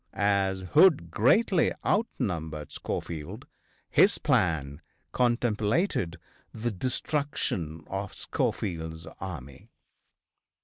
As 0.15 0.61
Hood 0.71 1.11
greatly 1.11 1.71
outnumbered 1.85 2.71
Schofield, 2.71 3.45
his 3.87 4.17
plan 4.17 4.81
contemplated 5.11 6.17
the 6.51 6.71
destruction 6.71 7.83
of 7.85 8.15
Schofield's 8.15 9.05
army. 9.19 9.69